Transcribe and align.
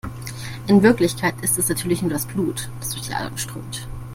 In 0.65 0.81
Wirklichkeit 0.81 1.35
ist 1.43 1.59
es 1.59 1.69
natürlich 1.69 2.01
nur 2.01 2.09
das 2.09 2.25
Blut, 2.25 2.71
das 2.79 2.89
durch 2.89 3.03
die 3.05 3.13
Adern 3.13 3.37
strömt. 3.37 3.87